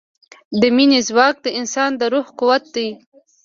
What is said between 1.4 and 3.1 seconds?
د انسان د روح قوت دی.